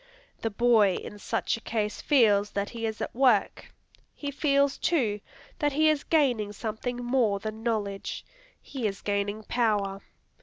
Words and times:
The 0.41 0.49
boy 0.49 0.95
in 0.95 1.19
such 1.19 1.57
a 1.57 1.61
case 1.61 2.01
feels 2.01 2.49
that 2.53 2.71
he 2.71 2.87
is 2.87 3.01
at 3.01 3.13
work. 3.13 3.71
He 4.15 4.31
feels, 4.31 4.79
too, 4.79 5.21
that 5.59 5.73
he 5.73 5.89
is 5.89 6.03
gaining 6.03 6.53
something 6.53 6.97
more 6.97 7.37
than 7.37 7.61
knowledge. 7.61 8.25
He 8.59 8.87
is 8.87 9.01
gaining 9.01 9.43
power. 9.43 10.01